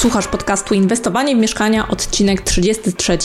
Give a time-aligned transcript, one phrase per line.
[0.00, 3.18] Słuchasz podcastu Inwestowanie w mieszkania, odcinek 33.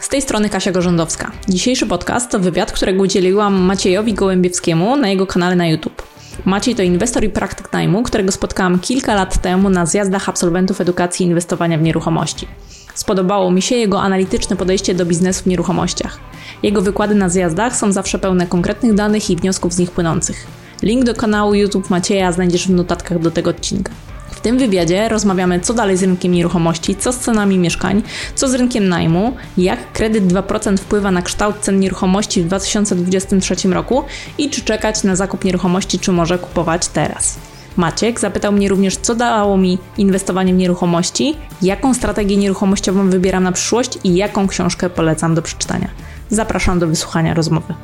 [0.00, 1.32] Z tej strony Kasia Gorzędowska.
[1.48, 6.02] Dzisiejszy podcast to wywiad, którego udzieliłam Maciejowi Gołębiewskiemu na jego kanale na YouTube.
[6.44, 11.26] Maciej to inwestor i praktyk najmu, którego spotkałam kilka lat temu na zjazdach absolwentów edukacji
[11.26, 12.46] inwestowania w nieruchomości.
[12.94, 16.18] Spodobało mi się jego analityczne podejście do biznesu w nieruchomościach.
[16.62, 20.46] Jego wykłady na zjazdach są zawsze pełne konkretnych danych i wniosków z nich płynących.
[20.82, 23.92] Link do kanału YouTube Macieja znajdziesz w notatkach do tego odcinka.
[24.40, 28.02] W tym wywiadzie rozmawiamy, co dalej z rynkiem nieruchomości, co z cenami mieszkań,
[28.34, 34.04] co z rynkiem najmu, jak kredyt 2% wpływa na kształt cen nieruchomości w 2023 roku
[34.38, 37.38] i czy czekać na zakup nieruchomości, czy może kupować teraz.
[37.76, 43.52] Maciek zapytał mnie również, co dało mi inwestowanie w nieruchomości, jaką strategię nieruchomościową wybieram na
[43.52, 45.88] przyszłość i jaką książkę polecam do przeczytania.
[46.30, 47.74] Zapraszam do wysłuchania rozmowy.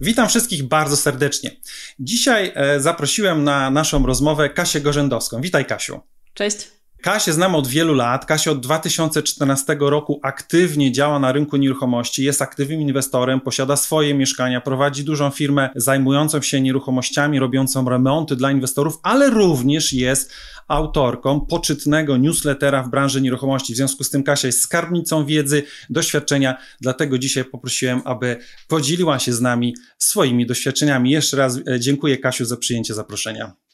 [0.00, 1.50] Witam wszystkich bardzo serdecznie.
[1.98, 5.40] Dzisiaj e, zaprosiłem na naszą rozmowę Kasię Gorzędowską.
[5.40, 6.00] Witaj, Kasiu.
[6.34, 6.75] Cześć.
[7.02, 8.26] Kasię znam od wielu lat.
[8.26, 14.60] Kasia od 2014 roku aktywnie działa na rynku nieruchomości, jest aktywnym inwestorem, posiada swoje mieszkania,
[14.60, 20.32] prowadzi dużą firmę zajmującą się nieruchomościami, robiącą remonty dla inwestorów, ale również jest
[20.68, 23.72] autorką poczytnego newslettera w branży nieruchomości.
[23.72, 28.36] W związku z tym Kasia jest skarbnicą wiedzy, doświadczenia, dlatego dzisiaj poprosiłem, aby
[28.68, 31.10] podzieliła się z nami swoimi doświadczeniami.
[31.10, 33.65] Jeszcze raz e, dziękuję Kasiu za przyjęcie zaproszenia.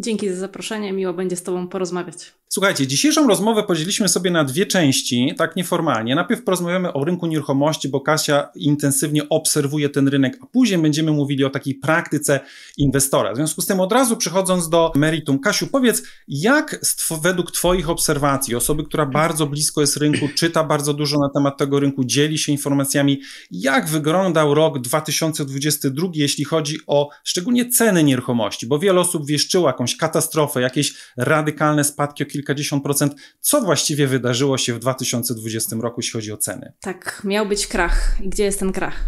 [0.00, 2.32] Dzięki za zaproszenie, miło będzie z Tobą porozmawiać.
[2.50, 6.14] Słuchajcie, dzisiejszą rozmowę podzieliliśmy sobie na dwie części, tak nieformalnie.
[6.14, 11.44] Najpierw porozmawiamy o rynku nieruchomości, bo Kasia intensywnie obserwuje ten rynek, a później będziemy mówili
[11.44, 12.40] o takiej praktyce
[12.76, 13.32] inwestora.
[13.32, 16.80] W związku z tym od razu przechodząc do meritum, Kasiu, powiedz, jak
[17.22, 21.80] według Twoich obserwacji, osoby, która bardzo blisko jest rynku, czyta bardzo dużo na temat tego
[21.80, 28.78] rynku, dzieli się informacjami, jak wyglądał rok 2022, jeśli chodzi o szczególnie ceny nieruchomości, bo
[28.78, 33.14] wiele osób wieszczyło jakąś katastrofę, jakieś radykalne spadki o kilkadziesiąt procent.
[33.40, 36.72] Co właściwie wydarzyło się w 2020 roku, jeśli chodzi o ceny?
[36.80, 38.16] Tak, miał być krach.
[38.24, 39.04] I gdzie jest ten krach?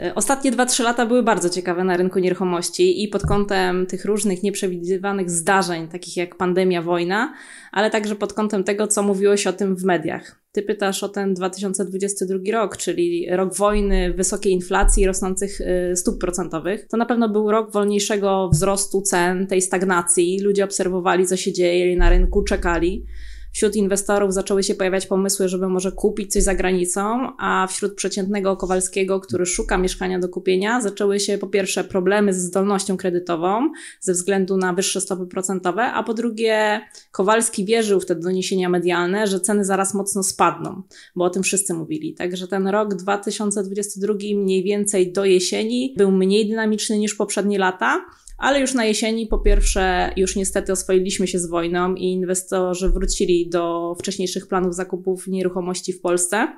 [0.00, 4.42] E, ostatnie 2-3 lata były bardzo ciekawe na rynku nieruchomości i pod kątem tych różnych
[4.42, 7.34] nieprzewidywanych zdarzeń, takich jak pandemia, wojna,
[7.72, 10.42] ale także pod kątem tego, co mówiło się o tym w mediach.
[10.52, 16.88] Ty pytasz o ten 2022 rok, czyli rok wojny, wysokiej inflacji rosnących e, stóp procentowych.
[16.88, 20.40] To na pewno był rok wolniejszego wzrostu cen, tej stagnacji.
[20.40, 23.06] Ludzie obserwowali, co się dzieje na rynku, czekali
[23.52, 28.56] wśród inwestorów zaczęły się pojawiać pomysły, żeby może kupić coś za granicą, a wśród przeciętnego
[28.56, 33.70] Kowalskiego, który szuka mieszkania do kupienia, zaczęły się po pierwsze problemy ze zdolnością kredytową
[34.00, 36.80] ze względu na wyższe stopy procentowe, a po drugie
[37.10, 40.82] Kowalski wierzył w te doniesienia medialne, że ceny zaraz mocno spadną,
[41.16, 42.14] bo o tym wszyscy mówili.
[42.14, 48.04] Także ten rok 2022 mniej więcej do jesieni był mniej dynamiczny niż poprzednie lata
[48.42, 53.48] ale już na jesieni po pierwsze już niestety oswoiliśmy się z wojną i inwestorzy wrócili
[53.48, 56.48] do wcześniejszych planów zakupów nieruchomości w Polsce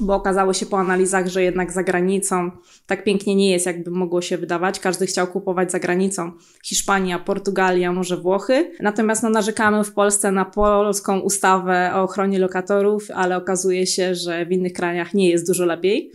[0.00, 2.50] bo okazało się po analizach, że jednak za granicą
[2.86, 4.80] tak pięknie nie jest, jakby mogło się wydawać.
[4.80, 6.32] Każdy chciał kupować za granicą.
[6.64, 8.72] Hiszpania, Portugalia, może Włochy.
[8.80, 14.46] Natomiast no, narzekamy w Polsce na polską ustawę o ochronie lokatorów, ale okazuje się, że
[14.46, 16.12] w innych krajach nie jest dużo lepiej.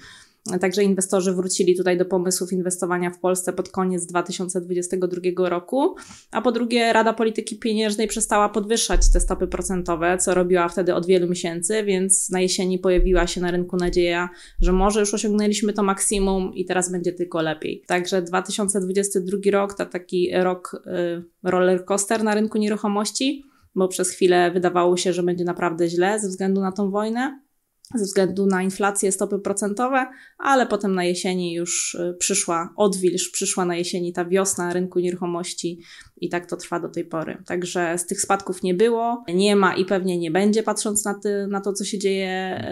[0.62, 5.96] Także inwestorzy wrócili tutaj do pomysłów inwestowania w Polsce pod koniec 2022 roku.
[6.32, 11.06] A po drugie, Rada Polityki Pieniężnej przestała podwyższać te stopy procentowe, co robiła wtedy od
[11.06, 14.30] wielu miesięcy, więc na jesieni pojawiła się na rynku nadzieja,
[14.62, 17.84] że może już osiągnęliśmy to maksimum i teraz będzie tylko lepiej.
[17.88, 23.44] Także 2022 rok to taki rok y, roller coaster na rynku nieruchomości,
[23.76, 27.47] bo przez chwilę wydawało się, że będzie naprawdę źle ze względu na tą wojnę
[27.96, 30.06] ze względu na inflację, stopy procentowe,
[30.38, 35.82] ale potem na jesieni już y, przyszła odwilż, przyszła na jesieni ta wiosna rynku nieruchomości
[36.18, 37.38] i tak to trwa do tej pory.
[37.46, 41.48] Także z tych spadków nie było, nie ma i pewnie nie będzie, patrząc na, ty,
[41.48, 42.64] na to, co się dzieje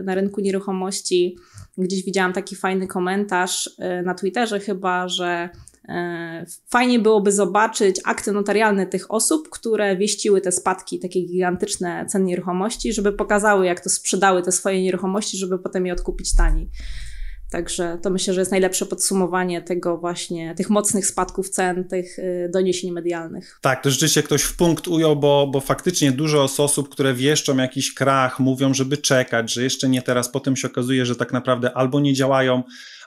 [0.00, 1.36] y, na rynku nieruchomości.
[1.78, 5.48] Gdzieś widziałam taki fajny komentarz y, na Twitterze chyba, że
[6.70, 12.92] fajnie byłoby zobaczyć akty notarialne tych osób, które wieściły te spadki, takie gigantyczne cen nieruchomości,
[12.92, 16.70] żeby pokazały, jak to sprzedały te swoje nieruchomości, żeby potem je odkupić taniej.
[17.50, 22.50] Także to myślę, że jest najlepsze podsumowanie tego właśnie, tych mocnych spadków cen, tych y,
[22.52, 23.58] doniesień medialnych.
[23.60, 27.94] Tak, to rzeczywiście ktoś w punkt ujął, bo, bo faktycznie dużo osób, które wieszczą jakiś
[27.94, 32.00] krach, mówią, żeby czekać, że jeszcze nie teraz, potem się okazuje, że tak naprawdę albo
[32.00, 32.62] nie działają,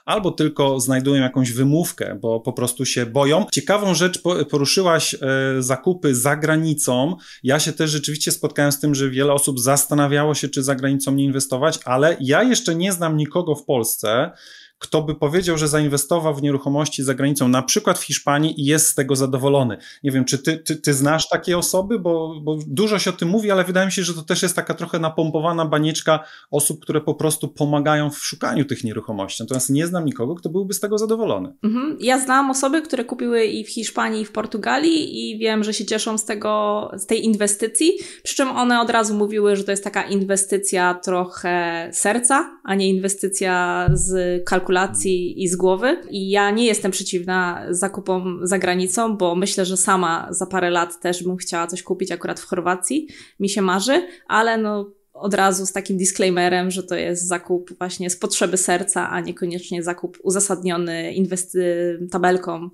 [0.08, 3.46] albo tylko znajdują jakąś wymówkę, bo po prostu się boją.
[3.52, 5.18] Ciekawą rzecz poruszyłaś e,
[5.58, 7.16] zakupy za granicą.
[7.42, 11.12] Ja się też rzeczywiście spotkałem z tym, że wiele osób zastanawiało się, czy za granicą
[11.12, 14.30] nie inwestować, ale ja jeszcze nie znam nikogo w Polsce,
[14.78, 18.86] kto by powiedział, że zainwestował w nieruchomości za granicą, na przykład w Hiszpanii i jest
[18.86, 19.78] z tego zadowolony.
[20.02, 23.28] Nie wiem, czy ty, ty, ty znasz takie osoby, bo, bo dużo się o tym
[23.28, 27.00] mówi, ale wydaje mi się, że to też jest taka trochę napompowana banieczka osób, które
[27.00, 29.42] po prostu pomagają w szukaniu tych nieruchomości.
[29.42, 31.52] Natomiast nie znam nikogo, kto byłby z tego zadowolony.
[31.62, 31.96] Mhm.
[32.00, 35.86] Ja znam osoby, które kupiły i w Hiszpanii, i w Portugalii i wiem, że się
[35.86, 37.92] cieszą z tego, z tej inwestycji,
[38.22, 42.88] przy czym one od razu mówiły, że to jest taka inwestycja trochę serca, a nie
[42.88, 45.96] inwestycja z kalkulacji i z głowy.
[46.10, 51.00] I ja nie jestem przeciwna zakupom za granicą, bo myślę, że sama za parę lat
[51.00, 53.08] też bym chciała coś kupić akurat w Chorwacji.
[53.40, 58.10] Mi się marzy, ale no od razu z takim disclaimerem, że to jest zakup właśnie
[58.10, 62.70] z potrzeby serca, a niekoniecznie zakup uzasadniony inwesty- tabelką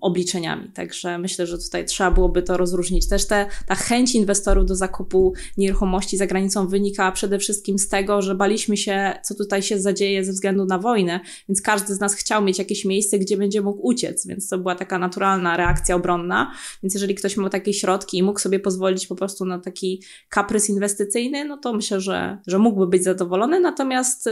[0.00, 0.70] obliczeniami.
[0.74, 3.08] Także myślę, że tutaj trzeba byłoby to rozróżnić.
[3.08, 8.22] Też te, ta chęć inwestorów do zakupu nieruchomości za granicą wynika przede wszystkim z tego,
[8.22, 12.14] że baliśmy się, co tutaj się zadzieje ze względu na wojnę, więc każdy z nas
[12.14, 16.52] chciał mieć jakieś miejsce, gdzie będzie mógł uciec, więc to była taka naturalna reakcja obronna.
[16.82, 20.70] Więc jeżeli ktoś miał takie środki i mógł sobie pozwolić po prostu na taki kaprys
[20.70, 23.60] inwestycyjny, no to myślę, że, że mógłby być zadowolony.
[23.60, 24.28] Natomiast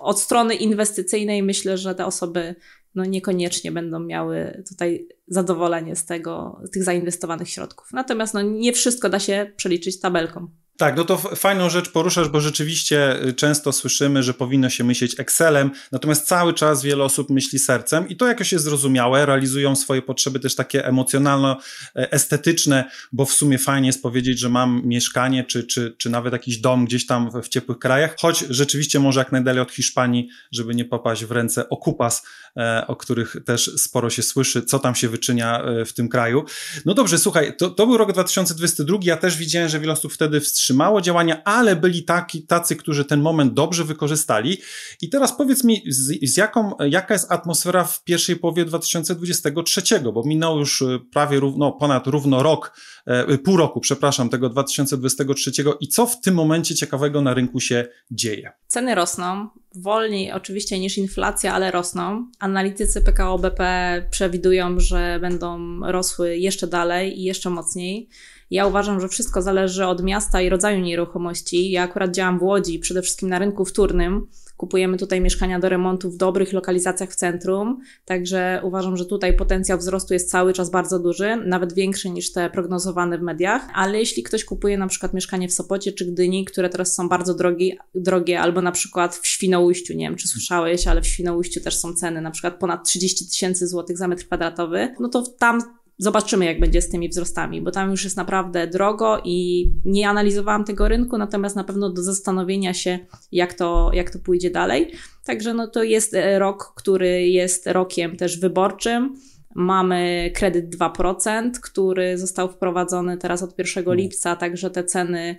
[0.00, 2.54] od strony inwestycyjnej myślę, że te osoby
[2.94, 7.92] no niekoniecznie będą miały tutaj zadowolenie z tego, tych zainwestowanych środków.
[7.92, 10.50] Natomiast no nie wszystko da się przeliczyć tabelką.
[10.80, 15.20] Tak, no to fajną rzecz poruszasz, bo rzeczywiście y, często słyszymy, że powinno się myśleć
[15.20, 20.02] Excelem, natomiast cały czas wiele osób myśli sercem i to jakoś jest zrozumiałe, realizują swoje
[20.02, 25.94] potrzeby też takie emocjonalno-estetyczne, bo w sumie fajnie jest powiedzieć, że mam mieszkanie czy, czy,
[25.98, 29.72] czy nawet jakiś dom gdzieś tam w, ciepłych krajach, choć rzeczywiście może jak najdalej od
[29.72, 34.78] Hiszpanii, żeby nie popaść w ręce okupas, e, o których też sporo się słyszy, co
[34.78, 36.44] tam się wyczynia e, w tym kraju.
[36.84, 40.40] No dobrze, słuchaj, to, to był rok 2022, ja też widziałem, że wiele osób wtedy
[40.40, 44.58] wstrzymał wstrzymało działania, ale byli taki, tacy, którzy ten moment dobrze wykorzystali.
[45.02, 49.82] I teraz powiedz mi, z, z jaką, jaka jest atmosfera w pierwszej połowie 2023,
[50.14, 55.50] bo minął już e, prawie równo, ponad równo rok, e, pół roku, przepraszam, tego 2023
[55.80, 58.52] i co w tym momencie ciekawego na rynku się dzieje?
[58.66, 62.30] Ceny rosną, wolniej oczywiście niż inflacja, ale rosną.
[62.38, 63.62] Analitycy PKO BP
[64.10, 68.08] przewidują, że będą rosły jeszcze dalej i jeszcze mocniej.
[68.50, 71.70] Ja uważam, że wszystko zależy od miasta i rodzaju nieruchomości.
[71.70, 74.26] Ja akurat działam w Łodzi, przede wszystkim na rynku wtórnym.
[74.60, 79.78] Kupujemy tutaj mieszkania do remontu w dobrych lokalizacjach w centrum, także uważam, że tutaj potencjał
[79.78, 83.68] wzrostu jest cały czas bardzo duży, nawet większy niż te prognozowane w mediach.
[83.74, 87.34] Ale jeśli ktoś kupuje na przykład mieszkanie w Sopocie czy Gdyni, które teraz są bardzo
[87.34, 91.76] drogie, drogie albo na przykład w Świnoujściu, nie wiem czy słyszałeś, ale w Świnoujściu też
[91.76, 95.60] są ceny na przykład ponad 30 tysięcy złotych za metr kwadratowy, no to tam
[96.02, 100.64] Zobaczymy, jak będzie z tymi wzrostami, bo tam już jest naprawdę drogo i nie analizowałam
[100.64, 102.98] tego rynku, natomiast na pewno do zastanowienia się,
[103.32, 104.92] jak to, jak to pójdzie dalej.
[105.24, 109.16] Także no to jest e, rok, który jest rokiem też wyborczym.
[109.54, 113.98] Mamy kredyt 2%, który został wprowadzony teraz od 1 mm.
[113.98, 115.36] lipca, także te ceny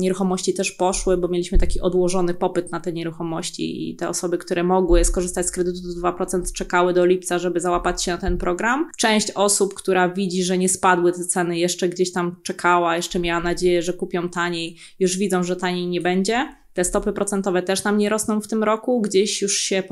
[0.00, 4.64] nieruchomości też poszły, bo mieliśmy taki odłożony popyt na te nieruchomości i te osoby, które
[4.64, 8.90] mogły skorzystać z kredytu do 2% czekały do lipca, żeby załapać się na ten program.
[8.96, 13.42] Część osób, która widzi, że nie spadły te ceny, jeszcze gdzieś tam czekała, jeszcze miała
[13.42, 16.48] nadzieję, że kupią taniej, już widzą, że taniej nie będzie.
[16.74, 19.00] Te stopy procentowe też nam nie rosną w tym roku.
[19.00, 19.82] Gdzieś już się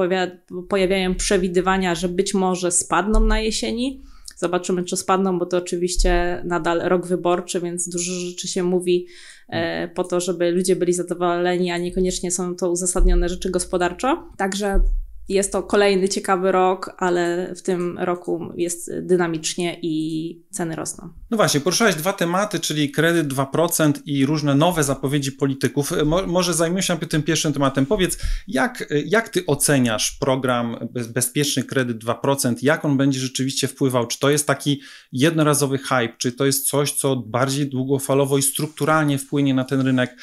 [0.69, 4.03] pojawiają przewidywania, że być może spadną na jesieni.
[4.36, 9.06] Zobaczymy, czy spadną, bo to oczywiście nadal rok wyborczy, więc dużo rzeczy się mówi
[9.48, 14.28] e, po to, żeby ludzie byli zadowoleni, a niekoniecznie są to uzasadnione rzeczy gospodarczo.
[14.36, 14.81] Także
[15.28, 21.08] jest to kolejny ciekawy rok, ale w tym roku jest dynamicznie i ceny rosną.
[21.30, 25.92] No właśnie, poruszałeś dwa tematy, czyli kredyt 2% i różne nowe zapowiedzi polityków.
[26.04, 27.86] Mo może zajmijmy się tym pierwszym tematem.
[27.86, 28.18] Powiedz,
[28.48, 30.76] jak, jak ty oceniasz program
[31.14, 32.54] Bezpieczny Kredyt 2%?
[32.62, 34.06] Jak on będzie rzeczywiście wpływał?
[34.06, 34.80] Czy to jest taki
[35.12, 36.16] jednorazowy hype?
[36.18, 40.16] Czy to jest coś, co bardziej długofalowo i strukturalnie wpłynie na ten rynek?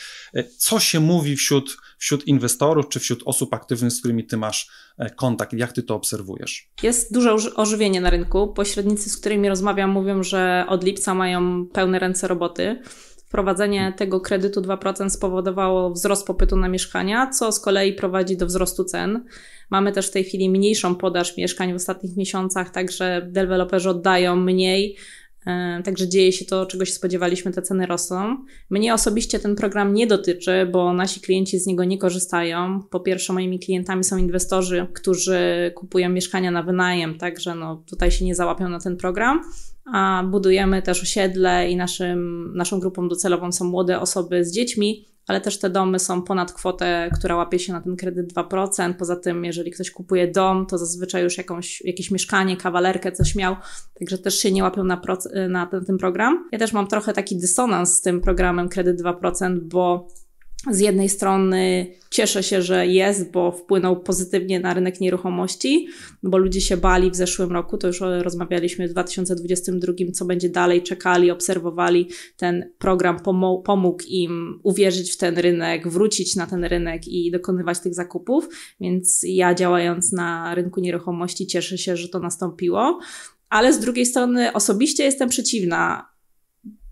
[0.58, 4.93] Co się mówi wśród wśród inwestorów czy wśród osób aktywnych, z którymi ty masz e,
[5.16, 5.54] kontakt?
[5.54, 6.70] Jak ty to obserwujesz?
[6.84, 8.54] Jest duże ożywienie na rynku.
[8.54, 12.82] Pośrednicy, z którymi rozmawiam, mówią, że od lipca mają pełne ręce roboty.
[13.18, 18.84] Wprowadzenie tego kredytu 2% spowodowało wzrost popytu na mieszkania, co z kolei prowadzi do wzrostu
[18.84, 19.26] cen.
[19.70, 24.98] Mamy też w tej chwili mniejszą podaż mieszkań w ostatnich miesiącach, także deweloperzy oddają mniej
[24.98, 24.98] E,
[25.84, 28.38] także dzieje się to, czego się spodziewaliśmy, te ceny rosną.
[28.70, 32.84] Mnie osobiście ten program nie dotyczy, bo nasi klienci z niego nie korzystają.
[32.90, 38.26] Po pierwsze, moimi klientami są inwestorzy, którzy kupują mieszkania na wynajem, także no, tutaj się
[38.26, 39.42] nie załapią na ten program.
[39.94, 45.42] A budujemy też osiedle i naszym, naszą grupą docelową są młode osoby z dziećmi, ale
[45.42, 48.94] też te domy są ponad kwotę, która łapie się na ten kredyt 2%.
[48.94, 53.56] Poza tym, jeżeli ktoś kupuje dom, to zazwyczaj już jakąś, jakieś mieszkanie, kawalerkę, coś miał,
[54.00, 55.02] także też się nie łapią na,
[55.50, 56.50] na ten, ten program.
[56.52, 60.08] Ja też mam trochę taki dysonans z tym programem kredyt 2%, bo
[60.72, 65.88] z jednej strony cieszę się, że jest, bo wpłynął pozytywnie na rynek nieruchomości,
[66.24, 70.84] bo ludzie się bali w zeszłym roku, to już rozmawialiśmy w 2022, co będzie dalej,
[70.84, 72.10] czekali, obserwowali.
[72.38, 73.20] Ten program
[73.66, 79.22] pomógł im uwierzyć w ten rynek, wrócić na ten rynek i dokonywać tych zakupów, więc
[79.24, 83.00] ja działając na rynku nieruchomości cieszę się, że to nastąpiło.
[83.50, 86.13] Ale z drugiej strony osobiście jestem przeciwna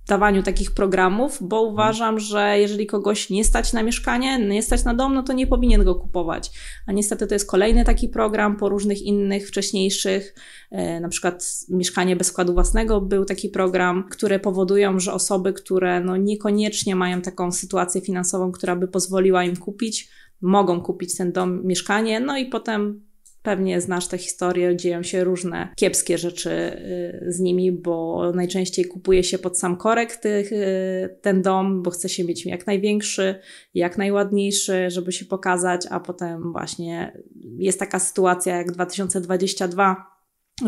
[0.08, 1.74] dawaniu takich programów, bo mhm.
[1.74, 5.48] uważam, że jeżeli kogoś nie stać na mieszkanie, nie stać na dom, no to nie
[5.48, 6.52] powinien go kupować.
[6.88, 10.36] A niestety to jest kolejny taki program po różnych innych wcześniejszych,
[10.72, 16.00] e, na przykład mieszkanie bez składu własnego był taki program, które powodują, że osoby, które
[16.00, 20.10] no niekoniecznie mają taką sytuację finansową, która by pozwoliła im kupić,
[20.42, 23.11] mogą kupić ten dom, mieszkanie, no i potem
[23.44, 29.24] Pewnie znasz tę historię, dzieją się różne kiepskie rzeczy y, z nimi, bo najczęściej kupuje
[29.24, 33.36] się pod sam korek tych, y, ten dom, bo chce się mieć jak największy,
[33.74, 37.22] jak najładniejszy, żeby się pokazać, a potem właśnie
[37.58, 40.11] jest taka sytuacja jak 2022,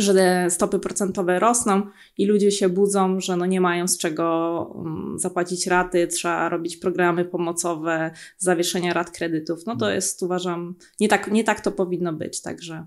[0.02, 1.82] że stopy procentowe rosną
[2.18, 6.78] i ludzie się budzą, że no nie mają z czego mm, zapłacić raty, trzeba robić
[6.78, 9.66] programy pomocowe, zawieszenia rat kredytów.
[9.66, 9.96] No to mm.
[9.96, 12.86] jest, uważam, nie tak, nie tak to powinno być, także.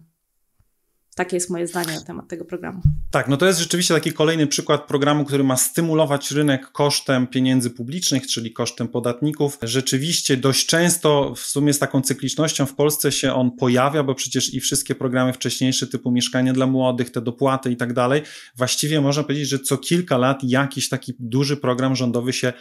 [1.16, 2.80] Takie jest moje zdanie na temat tego programu.
[3.11, 7.70] Tak, no to jest rzeczywiście taki kolejny przykład programu, który ma stymulować rynek kosztem pieniędzy
[7.70, 9.58] publicznych, czyli kosztem podatników.
[9.62, 14.54] Rzeczywiście dość często w sumie z taką cyklicznością w Polsce się on pojawia, bo przecież
[14.54, 18.23] i wszystkie programy wcześniejsze typu mieszkanie dla młodych, te dopłaty i tak dalej,
[18.56, 22.52] właściwie można powiedzieć, że co kilka lat jakiś taki duży program rządowy się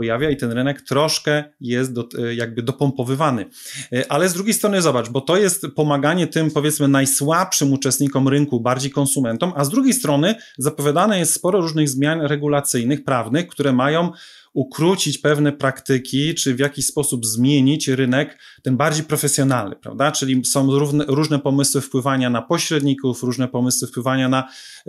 [0.00, 3.46] pojawia i ten rynek troszkę jest do, e, jakby dopompowywany.
[3.92, 8.60] E, ale z drugiej strony zobacz, bo to jest pomaganie tym powiedzmy najsłabszym uczestnikom rynku,
[8.60, 14.12] bardziej konsumentom, a z drugiej strony zapowiadane jest sporo różnych zmian regulacyjnych, prawnych, które mają
[14.52, 20.12] ukrócić pewne praktyki, czy w jakiś sposób zmienić rynek, ten bardziej profesjonalny, prawda?
[20.12, 24.48] Czyli są równe, różne pomysły wpływania na pośredników, różne pomysły wpływania na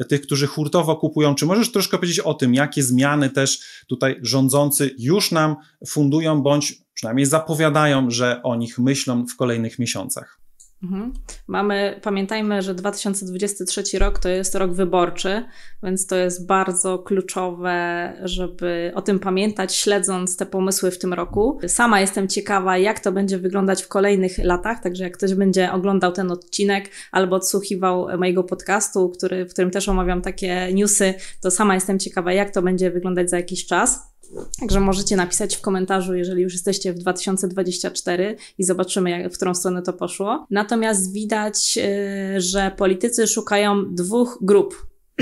[0.09, 1.35] tych, którzy hurtowo kupują.
[1.35, 5.55] Czy możesz troszkę powiedzieć o tym, jakie zmiany też tutaj rządzący już nam
[5.87, 10.40] fundują, bądź przynajmniej zapowiadają, że o nich myślą w kolejnych miesiącach?
[10.83, 11.13] Mhm.
[11.47, 15.43] Mamy, pamiętajmy, że 2023 rok to jest rok wyborczy,
[15.83, 21.59] więc to jest bardzo kluczowe, żeby o tym pamiętać, śledząc te pomysły w tym roku.
[21.67, 26.11] Sama jestem ciekawa, jak to będzie wyglądać w kolejnych latach, także jak ktoś będzie oglądał
[26.11, 31.75] ten odcinek albo odsłuchiwał mojego podcastu, który, w którym też omawiam takie newsy, to sama
[31.75, 34.10] jestem ciekawa, jak to będzie wyglądać za jakiś czas.
[34.59, 39.53] Także możecie napisać w komentarzu, jeżeli już jesteście w 2024 i zobaczymy, jak, w którą
[39.53, 40.47] stronę to poszło.
[40.49, 41.77] Natomiast widać,
[42.37, 44.75] y, że politycy szukają dwóch grup.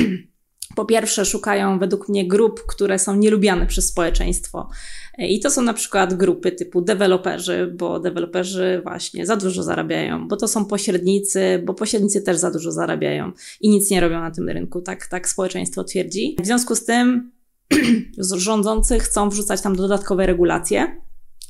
[0.76, 4.70] Po pierwsze, szukają według mnie grup, które są nielubiane przez społeczeństwo.
[5.18, 10.38] I to są na przykład grupy typu deweloperzy, bo deweloperzy właśnie za dużo zarabiają, bo
[10.38, 14.50] to są pośrednicy, bo pośrednicy też za dużo zarabiają i nic nie robią na tym
[14.50, 14.82] rynku.
[14.82, 16.36] Tak, tak społeczeństwo twierdzi.
[16.42, 17.32] W związku z tym
[18.18, 21.02] rządzący chcą wrzucać tam dodatkowe regulacje.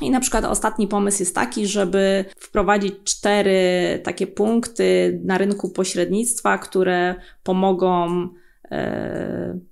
[0.02, 3.62] I na przykład ostatni pomysł jest taki, żeby wprowadzić cztery
[4.04, 8.28] takie punkty na rynku pośrednictwa, które pomogą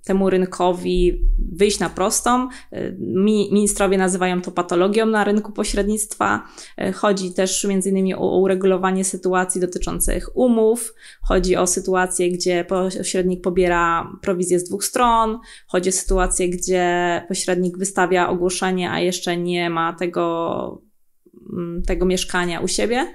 [0.04, 2.48] temu rynkowi wyjść na prostą.
[2.72, 2.92] E,
[3.52, 6.44] ministrowie nazywają to patologią na rynku pośrednictwa.
[6.76, 10.94] E, chodzi też innymi o uregulowanie sytuacji dotyczących umów.
[11.22, 15.38] Chodzi o sytuacje, gdzie pośrednik pobiera prowizję z dwóch stron.
[15.66, 20.87] Chodzi o sytuacje, gdzie pośrednik wystawia ogłoszenie, a jeszcze nie ma tego
[21.86, 23.06] tego mieszkania u siebie.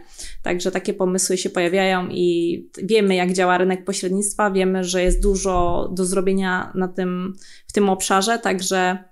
[0.42, 5.90] Także takie pomysły się pojawiają i wiemy, jak działa rynek pośrednictwa, wiemy, że jest dużo
[5.94, 7.34] do zrobienia na tym,
[7.68, 9.04] w tym obszarze, także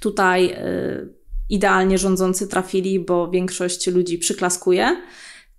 [0.00, 1.14] tutaj y,
[1.50, 4.96] idealnie rządzący trafili, bo większość ludzi przyklaskuje.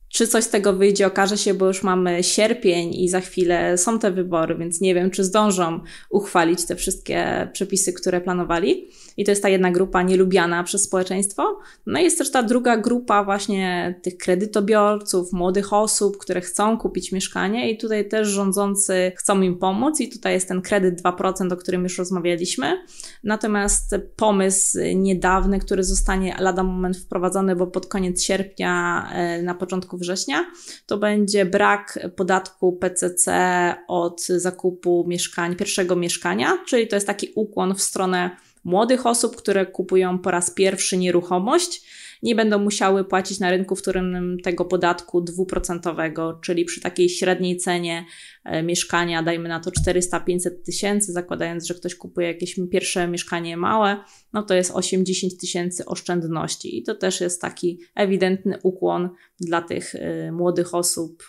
[0.09, 3.99] Czy coś z tego wyjdzie, okaże się, bo już mamy sierpień i za chwilę są
[3.99, 5.79] te wybory, więc nie wiem, czy zdążą
[6.09, 8.87] uchwalić te wszystkie przepisy, które planowali.
[9.19, 11.59] I to jest ta jedna grupa nielubiana przez społeczeństwo.
[11.85, 17.11] No i jest też ta druga grupa właśnie tych kredytobiorców, młodych osób, które chcą kupić
[17.11, 21.57] mieszkanie i tutaj też rządzący chcą im pomóc i tutaj jest ten kredyt 2%, o
[21.57, 22.83] którym już rozmawialiśmy.
[23.23, 29.97] Natomiast pomysł niedawny, który zostanie lada moment wprowadzony, bo pod koniec sierpnia, e, na początku
[29.97, 30.45] września,
[30.85, 33.39] to będzie brak podatku PCC
[33.87, 38.29] od zakupu mieszkań, pierwszego mieszkania, czyli to jest taki ukłon w stronę
[38.69, 41.81] młodych osób, które kupują po raz pierwszy nieruchomość,
[42.23, 48.05] nie będą musiały płacić na rynku wtórnym tego podatku dwuprocentowego, czyli przy takiej średniej cenie
[48.43, 53.97] e, mieszkania, dajmy na to 400-500 tysięcy, zakładając, że ktoś kupuje jakieś pierwsze mieszkanie małe,
[54.33, 56.77] no to jest 8-10 tysięcy oszczędności.
[56.77, 59.09] I to też jest taki ewidentny ukłon
[59.39, 61.23] dla tych y, młodych osób,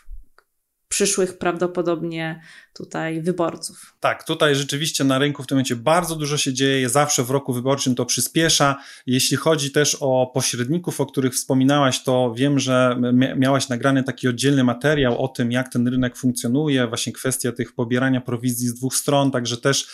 [0.91, 2.41] przyszłych prawdopodobnie
[2.75, 3.95] tutaj wyborców.
[4.01, 7.53] Tak, tutaj rzeczywiście na rynku w tym momencie bardzo dużo się dzieje, zawsze w roku
[7.53, 8.77] wyborczym to przyspiesza.
[9.07, 13.01] Jeśli chodzi też o pośredników, o których wspominałaś, to wiem, że
[13.37, 18.21] miałaś nagrany taki oddzielny materiał o tym, jak ten rynek funkcjonuje, właśnie kwestia tych pobierania
[18.21, 19.89] prowizji z dwóch stron, także też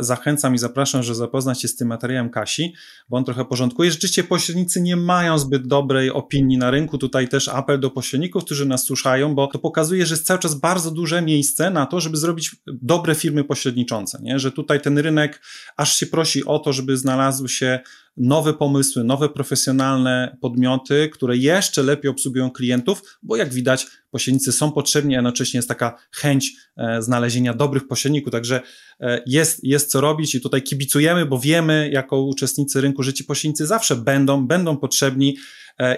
[0.00, 2.74] zachęcam i zapraszam, że zapoznać się z tym materiałem Kasi,
[3.08, 3.90] bo on trochę porządkuje.
[3.90, 6.98] Rzeczywiście pośrednicy nie mają zbyt dobrej opinii na rynku.
[6.98, 10.54] Tutaj też apel do pośredników, którzy nas słuchają, bo to pokazuje, że jest cały czas
[10.54, 14.38] bardzo duże miejsce na to, żeby zrobić dobre firmy pośredniczące, nie?
[14.38, 15.42] że tutaj ten rynek
[15.76, 17.80] aż się prosi o to, żeby znalazły się
[18.18, 24.72] nowe pomysły, nowe profesjonalne podmioty, które jeszcze lepiej obsługują klientów, bo jak widać, pośrednicy są
[24.72, 28.32] potrzebni, a jednocześnie jest taka chęć e, znalezienia dobrych pośredników.
[28.32, 28.60] Także
[29.00, 33.66] e, jest, jest co robić i tutaj kibicujemy, bo wiemy, jako uczestnicy rynku, że pośrednicy
[33.66, 35.36] zawsze będą, będą potrzebni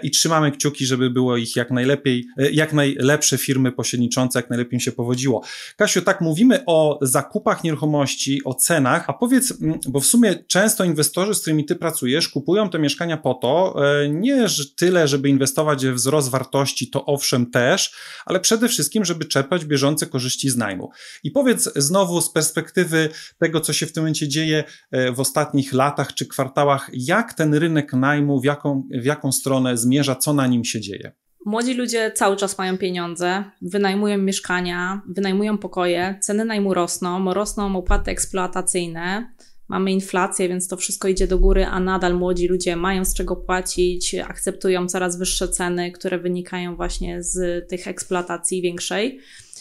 [0.02, 4.74] i trzymamy kciuki, żeby było ich jak najlepiej, e, jak najlepsze firmy pośredniczące, jak najlepiej
[4.74, 5.42] im się powodziło.
[5.76, 9.54] Kasiu, tak mówimy o zakupach nieruchomości, o cenach, a powiedz,
[9.88, 14.08] bo w sumie często inwestorzy, z którymi ty pracujesz, kupują te mieszkania po to, e,
[14.08, 14.46] nie
[14.76, 17.94] tyle, żeby inwestować we wzrost wartości, to owszem też,
[18.26, 20.90] ale przede wszystkim, żeby czerpać bieżące korzyści z najmu.
[21.24, 23.08] I powiedz znowu z perspektywy
[23.38, 24.64] tego, co się w tym momencie dzieje
[25.12, 30.14] w ostatnich latach czy kwartałach, jak ten rynek najmu, w jaką, w jaką stronę zmierza,
[30.16, 31.12] co na nim się dzieje?
[31.46, 38.10] Młodzi ludzie cały czas mają pieniądze, wynajmują mieszkania, wynajmują pokoje, ceny najmu rosną, rosną opłaty
[38.10, 39.32] eksploatacyjne,
[39.68, 43.36] mamy inflację, więc to wszystko idzie do góry, a nadal młodzi ludzie mają z czego
[43.36, 49.20] płacić, akceptują coraz wyższe ceny, które wynikają właśnie z tych eksploatacji większej.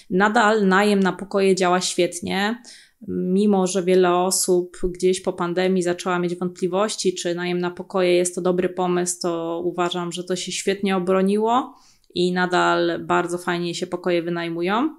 [0.10, 2.62] Nadal najem na pokoje działa świetnie
[3.08, 8.36] mimo że wiele osób gdzieś po pandemii zaczęła mieć wątpliwości, czy najem na pokoje jest
[8.36, 11.76] to dobry pomysł, to uważam, że to się świetnie obroniło
[12.16, 14.96] i nadal bardzo fajnie się pokoje wynajmują.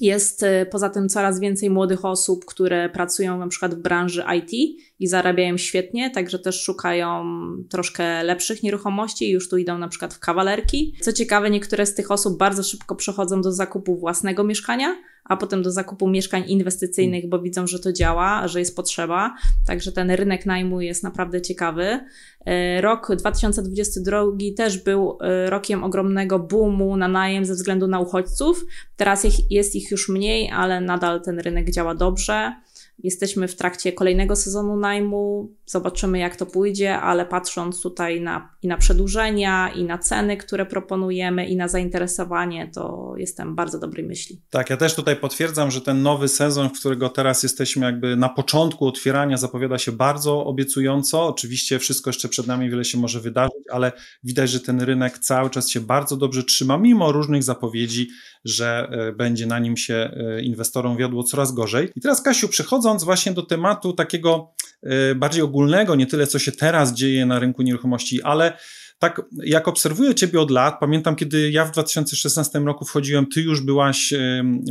[0.00, 4.78] Jest y, poza tym coraz więcej młodych osób, które pracują na przykład w branży IT
[4.98, 7.24] i zarabiają świetnie, także też szukają
[7.70, 10.96] troszkę lepszych nieruchomości i już tu idą na przykład w kawalerki.
[11.00, 14.96] Co ciekawe, niektóre z tych osób bardzo szybko przechodzą do zakupu własnego mieszkania,
[15.28, 19.34] a potem do zakupu mieszkań inwestycyjnych, bo widzą, że to działa, że jest potrzeba.
[19.66, 22.00] Także ten rynek najmu jest naprawdę ciekawy.
[22.46, 24.22] E, rok 2022
[24.56, 28.66] też był e, rokiem ogromnego boomu na najem ze względu na uchodźców.
[28.96, 32.52] Teraz jest ich już mniej, ale nadal ten rynek działa dobrze.
[32.98, 38.68] Jesteśmy w trakcie kolejnego sezonu najmu, zobaczymy jak to pójdzie, ale patrząc tutaj na, i
[38.68, 44.40] na przedłużenia, i na ceny, które proponujemy, i na zainteresowanie, to jestem bardzo dobrej myśli.
[44.50, 48.28] Tak, ja też tutaj potwierdzam, że ten nowy sezon, w którego teraz jesteśmy jakby na
[48.28, 51.26] początku otwierania, zapowiada się bardzo obiecująco.
[51.26, 53.92] Oczywiście wszystko jeszcze przed nami, wiele się może wydarzyć, ale
[54.24, 58.08] widać, że ten rynek cały czas się bardzo dobrze trzyma, mimo różnych zapowiedzi,
[58.44, 61.88] że e, będzie na nim się e, inwestorom wiodło coraz gorzej.
[61.96, 62.48] I teraz, Kasiu,
[62.86, 67.38] przechodząc właśnie do tematu takiego e, bardziej ogólnego, nie tyle co się teraz dzieje na
[67.38, 68.58] rynku nieruchomości, ale
[68.98, 73.60] tak jak obserwuję Ciebie od lat, pamiętam kiedy ja w 2016 roku wchodziłem, Ty już
[73.60, 74.14] byłaś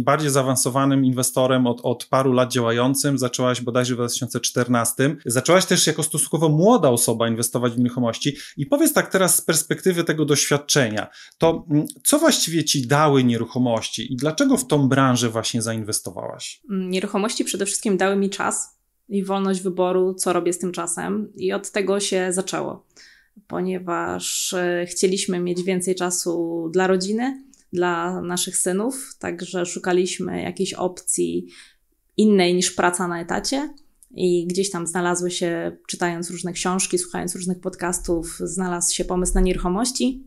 [0.01, 5.15] bardziej zaawansowanym inwestorem od, od paru lat działającym, zaczęłaś bodajże w 2014.
[5.25, 10.03] Zaczęłaś też jako stosunkowo młoda osoba inwestować w nieruchomości i powiedz tak teraz z perspektywy
[10.03, 11.07] tego doświadczenia,
[11.37, 16.61] to mm, co właściwie Ci dały nieruchomości i dlaczego w tą branżę właśnie zainwestowałaś?
[16.69, 21.31] Mm, nieruchomości przede wszystkim dały mi czas i wolność wyboru, co robię z tym czasem
[21.35, 22.85] i od tego się zaczęło
[23.47, 27.43] ponieważ e, chcieliśmy mieć więcej czasu dla rodziny,
[27.73, 31.47] dla naszych synów, także szukaliśmy jakiejś opcji
[32.17, 33.73] innej niż praca na etacie.
[34.11, 39.41] I gdzieś tam znalazły się, czytając różne książki, słuchając różnych podcastów, znalazł się pomysł na
[39.41, 40.23] nieruchomości.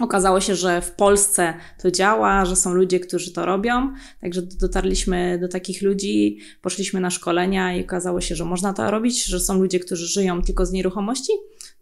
[0.00, 5.38] Okazało się, że w Polsce to działa, że są ludzie, którzy to robią, także dotarliśmy
[5.38, 9.60] do takich ludzi, poszliśmy na szkolenia i okazało się, że można to robić, że są
[9.60, 11.32] ludzie, którzy żyją tylko z nieruchomości.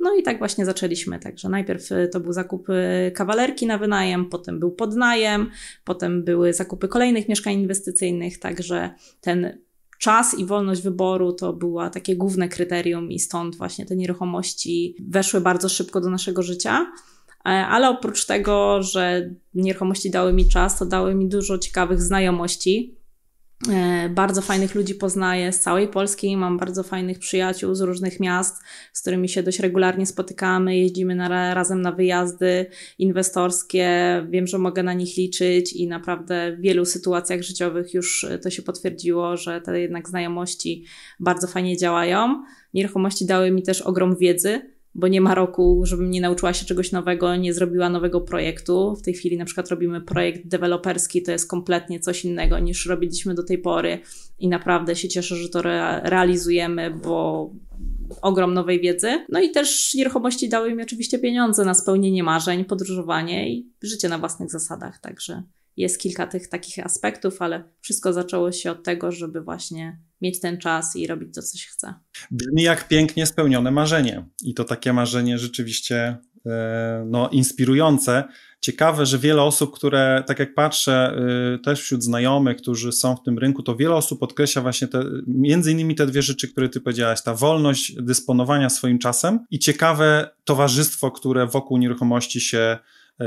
[0.01, 1.19] No i tak właśnie zaczęliśmy.
[1.19, 5.51] Także najpierw y, to był zakup y, kawalerki na wynajem, potem był podnajem,
[5.85, 9.59] potem były zakupy kolejnych mieszkań inwestycyjnych, także ten
[9.99, 15.41] czas i wolność wyboru to była takie główne kryterium i stąd właśnie te nieruchomości weszły
[15.41, 16.93] bardzo szybko do naszego życia.
[17.45, 22.98] E, ale oprócz tego, że nieruchomości dały mi czas, to dały mi dużo ciekawych znajomości.
[23.73, 28.57] E, bardzo fajnych ludzi poznaję z całej Polski, mam bardzo fajnych przyjaciół z różnych miast,
[28.93, 32.67] z którymi się dość regularnie spotykamy, jeździmy na, razem na wyjazdy
[32.99, 33.89] inwestorskie,
[34.31, 38.63] wiem, że mogę na nich liczyć i naprawdę w wielu sytuacjach życiowych już to się
[38.63, 40.85] potwierdziło, że te jednak znajomości
[41.21, 42.45] bardzo fajnie działają.
[42.75, 46.93] Nieruchomości dały mi też ogrom wiedzy, bo nie ma roku, żebym nie nauczyła się czegoś
[46.93, 48.97] nowego, nie zrobiła nowego projektu.
[48.97, 53.35] W tej chwili na przykład robimy projekt deweloperski, to jest kompletnie coś innego niż robiliśmy
[53.35, 53.99] do tej pory
[54.39, 57.51] i naprawdę się cieszę, że to re realizujemy, bo
[58.23, 59.25] ogrom nowej wiedzy.
[59.29, 64.19] No i też nieruchomości dały mi oczywiście pieniądze na spełnienie marzeń, podróżowanie i życie na
[64.19, 65.43] własnych zasadach, także
[65.79, 70.59] jest kilka tych takich aspektów, ale wszystko zaczęło się od tego, żeby właśnie mieć ten
[70.59, 71.95] czas i robić to, co się chce.
[72.31, 74.27] Brzmi jak pięknie spełnione marzenie.
[74.43, 78.25] I to takie marzenie rzeczywiście e, no, inspirujące.
[78.61, 81.17] Ciekawe, że wiele osób, które, tak jak patrzę,
[81.55, 85.05] e, też wśród znajomych, którzy są w tym rynku, to wiele osób podkreśla właśnie te,
[85.27, 90.31] między innymi te dwie rzeczy, które ty powiedziałaś, ta wolność dysponowania swoim czasem i ciekawe
[90.45, 92.79] towarzystwo, które wokół nieruchomości się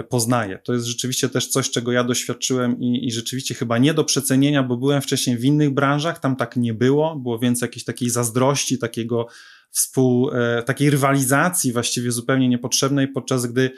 [0.09, 0.59] poznaje.
[0.63, 4.63] To jest rzeczywiście też coś, czego ja doświadczyłem i, i rzeczywiście chyba nie do przecenienia,
[4.63, 8.79] bo byłem wcześniej w innych branżach, tam tak nie było, było więcej jakiejś takiej zazdrości,
[8.79, 9.27] takiego
[9.69, 13.71] współ, e, takiej rywalizacji właściwie zupełnie niepotrzebnej, podczas gdy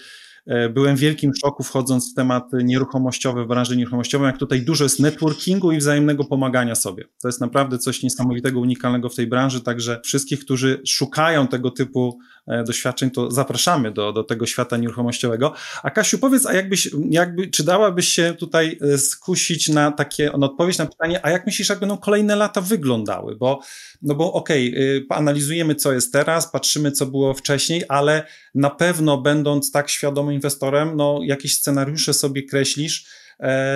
[0.45, 4.84] E, byłem w wielkim szoku wchodząc w temat nieruchomościowy, w branży nieruchomościowej, jak tutaj dużo
[4.84, 7.04] jest networkingu i wzajemnego pomagania sobie.
[7.21, 12.19] To jest naprawdę coś niesamowitego, unikalnego w tej branży, także wszystkich, którzy szukają tego typu
[12.19, 15.53] e, doświadczeń, to zapraszamy do, do tego świata nieruchomościowego.
[15.84, 20.45] A Kasiu, powiedz, a jakbyś, jakby, czy dałabyś się tutaj e, skusić na takie, na
[20.45, 23.36] odpowiedź na pytanie, a jak myślisz, jak będą kolejne lata wyglądały?
[23.36, 23.60] Bo,
[24.01, 29.17] no bo okej, okay, analizujemy, co jest teraz, patrzymy, co było wcześniej, ale na pewno
[29.17, 33.22] będąc tak świadomym inwestorem, no jakieś scenariusze sobie kreślisz e,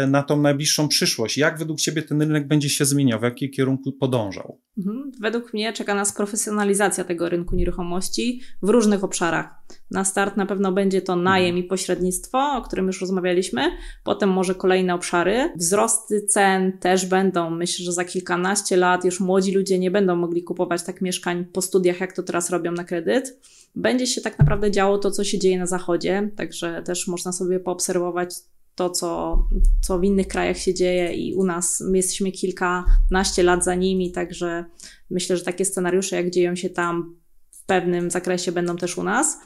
[0.07, 1.37] na tą najbliższą przyszłość.
[1.37, 3.19] Jak według Ciebie ten rynek będzie się zmieniał?
[3.19, 4.61] W jakim kierunku podążał?
[4.77, 5.11] Mhm.
[5.21, 9.49] Według mnie czeka nas profesjonalizacja tego rynku nieruchomości w różnych obszarach.
[9.91, 11.65] Na start na pewno będzie to najem mhm.
[11.65, 13.61] i pośrednictwo, o którym już rozmawialiśmy.
[14.03, 15.53] Potem może kolejne obszary.
[15.55, 17.49] Wzrosty cen też będą.
[17.49, 21.61] Myślę, że za kilkanaście lat już młodzi ludzie nie będą mogli kupować tak mieszkań po
[21.61, 23.39] studiach, jak to teraz robią na kredyt
[23.75, 27.59] będzie się tak naprawdę działo to, co się dzieje na zachodzie, także też można sobie
[27.59, 28.35] poobserwować
[28.77, 29.43] to, co,
[29.81, 34.11] co w innych krajach się dzieje i u nas my jesteśmy kilkanaście lat za nimi,
[34.11, 34.65] także
[35.09, 37.15] myślę, że takie scenariusze, jak dzieją się tam
[37.51, 39.39] w pewnym zakresie, będą też u nas.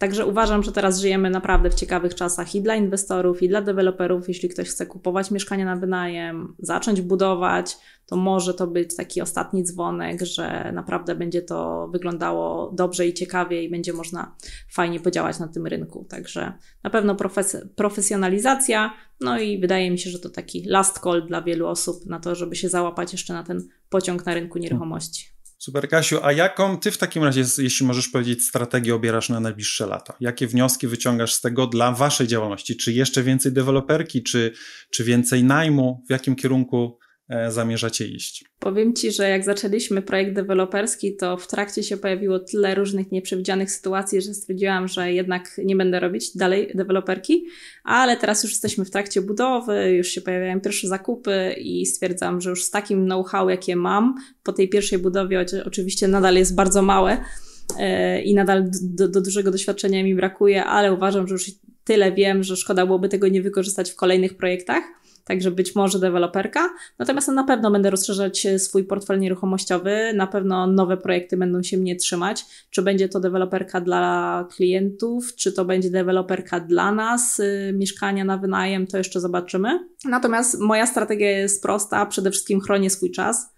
[0.00, 4.28] Także uważam, że teraz żyjemy naprawdę w ciekawych czasach i dla inwestorów, i dla deweloperów.
[4.28, 9.64] Jeśli ktoś chce kupować mieszkanie na wynajem, zacząć budować, to może to być taki ostatni
[9.64, 14.36] dzwonek, że naprawdę będzie to wyglądało dobrze i ciekawie i będzie można
[14.70, 16.06] fajnie podziałać na tym rynku.
[16.08, 21.26] Także na pewno profes profesjonalizacja, no i wydaje mi się, że to taki last call
[21.26, 25.39] dla wielu osób na to, żeby się załapać jeszcze na ten pociąg na rynku nieruchomości.
[25.62, 29.86] Super, Kasiu, a jaką ty w takim razie, jeśli możesz powiedzieć, strategię obierasz na najbliższe
[29.86, 30.16] lata?
[30.20, 32.76] Jakie wnioski wyciągasz z tego dla waszej działalności?
[32.76, 34.52] Czy jeszcze więcej deweloperki, czy,
[34.90, 36.02] czy więcej najmu?
[36.08, 36.98] W jakim kierunku
[37.48, 38.44] zamierzacie iść?
[38.58, 43.70] Powiem Ci, że jak zaczęliśmy projekt deweloperski, to w trakcie się pojawiło tyle różnych nieprzewidzianych
[43.70, 47.46] sytuacji, że stwierdziłam, że jednak nie będę robić dalej deweloperki,
[47.84, 52.50] ale teraz już jesteśmy w trakcie budowy, już się pojawiają pierwsze zakupy i stwierdzam, że
[52.50, 57.24] już z takim know-how, jakie mam, po tej pierwszej budowie oczywiście nadal jest bardzo małe
[57.78, 61.50] e, i nadal do, do dużego doświadczenia mi brakuje, ale uważam, że już
[61.84, 64.84] tyle wiem, że szkoda byłoby tego nie wykorzystać w kolejnych projektach
[65.30, 66.70] także być może deweloperka.
[66.98, 71.96] Natomiast na pewno będę rozszerzać swój portfel nieruchomościowy, na pewno nowe projekty będą się mnie
[71.96, 72.44] trzymać.
[72.70, 78.38] Czy będzie to deweloperka dla klientów, czy to będzie deweloperka dla nas, y, mieszkania na
[78.38, 79.68] wynajem, to jeszcze zobaczymy.
[80.04, 83.50] Natomiast moja strategia jest prosta, przede wszystkim chronię swój czas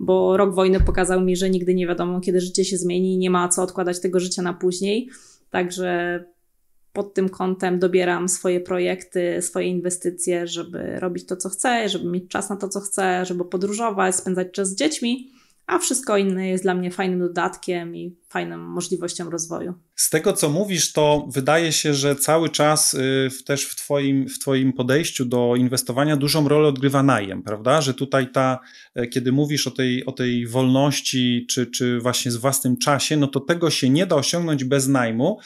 [0.00, 3.48] bo rok wojny pokazał mi, że nigdy nie wiadomo, kiedy życie się zmieni nie ma
[3.48, 5.08] co odkładać tego życia na później.
[5.50, 6.24] Także
[6.98, 12.28] pod tym kątem dobieram swoje projekty, swoje inwestycje, żeby robić to, co chcę, żeby mieć
[12.28, 15.30] czas na to, co chcę, żeby podróżować, spędzać czas z dziećmi,
[15.66, 19.74] a wszystko inne jest dla mnie fajnym dodatkiem i fajną możliwością rozwoju.
[19.96, 24.38] Z tego, co mówisz, to wydaje się, że cały czas y, też w twoim, w
[24.38, 27.80] twoim podejściu do inwestowania dużą rolę odgrywa najem, prawda?
[27.80, 28.58] Że tutaj ta,
[28.94, 33.26] e, kiedy mówisz o tej, o tej wolności, czy, czy właśnie z własnym czasie, no
[33.26, 35.38] to tego się nie da osiągnąć bez najmu,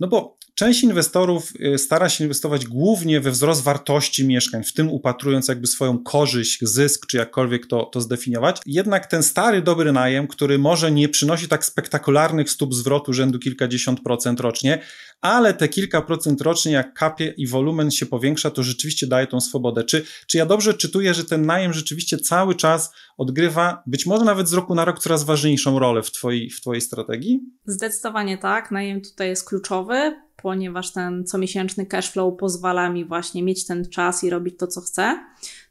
[0.00, 4.90] no bo Część inwestorów y, stara się inwestować głównie we wzrost wartości mieszkań, w tym
[4.90, 8.60] upatrując jakby swoją korzyść, zysk, czy jakkolwiek to, to zdefiniować.
[8.66, 14.00] Jednak ten stary, dobry najem, który może nie przynosi tak spektakularnych stóp zwrotu rzędu kilkadziesiąt
[14.00, 14.82] procent rocznie,
[15.20, 19.40] ale te kilka procent rocznie, jak kapie i wolumen się powiększa, to rzeczywiście daje tą
[19.40, 19.84] swobodę.
[19.84, 24.48] Czy, czy ja dobrze czytuję, że ten najem rzeczywiście cały czas odgrywa, być może nawet
[24.48, 27.40] z roku na rok, coraz ważniejszą rolę w Twojej, w twojej strategii?
[27.66, 28.70] Zdecydowanie tak.
[28.70, 34.24] Najem tutaj jest kluczowy, ponieważ ten comiesięczny cash flow pozwala mi właśnie mieć ten czas
[34.24, 35.18] i robić to, co chcę.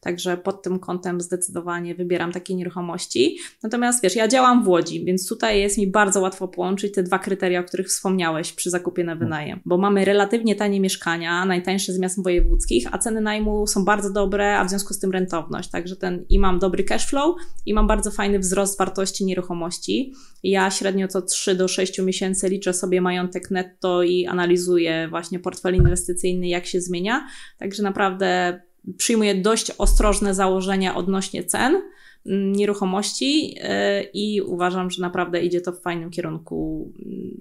[0.05, 3.37] Także pod tym kątem zdecydowanie wybieram takie nieruchomości.
[3.63, 7.19] Natomiast wiesz, ja działam w Łodzi, więc tutaj jest mi bardzo łatwo połączyć te dwa
[7.19, 11.99] kryteria, o których wspomniałeś przy zakupie na wynajem, bo mamy relatywnie tanie mieszkania, najtańsze z
[11.99, 15.69] miast wojewódzkich, a ceny najmu są bardzo dobre, a w związku z tym rentowność.
[15.69, 20.13] Także ten i mam dobry cash flow i mam bardzo fajny wzrost wartości nieruchomości.
[20.43, 25.75] Ja średnio co 3 do 6 miesięcy liczę sobie majątek netto i analizuję właśnie portfel
[25.75, 27.27] inwestycyjny, jak się zmienia.
[27.59, 28.61] Także naprawdę
[28.97, 31.81] przyjmuje dość ostrożne założenia odnośnie cen
[32.25, 36.91] mm, nieruchomości y, i uważam, że naprawdę idzie to w fajnym kierunku.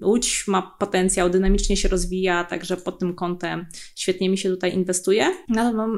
[0.03, 5.25] Łódź ma potencjał, dynamicznie się rozwija, także pod tym kątem świetnie mi się tutaj inwestuje.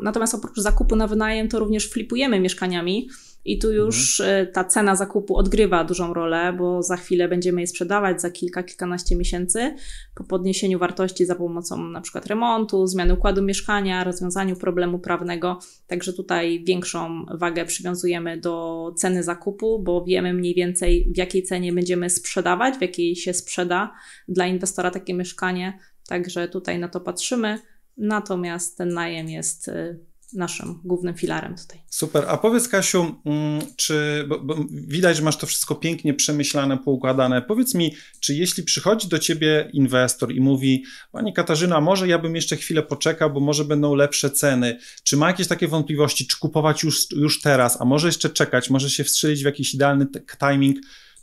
[0.04, 3.10] Natomiast oprócz zakupu na wynajem, to również flipujemy mieszkaniami
[3.48, 4.48] i tu już mhm.
[4.48, 8.64] E, ta cena zakupu odgrywa dużą rolę, bo za chwilę będziemy je sprzedawać za kilka,
[8.64, 9.76] kilkanaście miesięcy
[10.16, 15.60] po podniesieniu wartości za pomocą na przykład remontu, zmiany układu mieszkania, rozwiązaniu problemu prawnego.
[15.88, 21.74] Także tutaj większą wagę przywiązujemy do ceny zakupu, bo wiemy mniej więcej w jakiej cenie
[21.74, 23.94] będziemy sprzedawać, w jakiej się sprzeda
[24.28, 25.80] dla inwestora takie mieszkanie.
[26.08, 27.60] Także tutaj na to patrzymy.
[27.98, 29.98] Natomiast ten najem jest e,
[30.34, 31.82] naszym głównym filarem tutaj.
[31.90, 32.26] Super.
[32.28, 37.42] A powiedz Kasiu, mm, czy bo, bo widać, że masz to wszystko pięknie przemyślane, poukładane.
[37.42, 42.36] Powiedz mi, czy jeśli przychodzi do ciebie inwestor i mówi, Pani Katarzyna, może ja bym
[42.36, 44.80] jeszcze chwilę poczekał, bo może będą lepsze ceny.
[45.04, 48.90] Czy ma jakieś takie wątpliwości, czy kupować już, już teraz, a może jeszcze czekać, może
[48.90, 50.08] się wstrzelić w jakiś idealny
[50.40, 50.78] timing,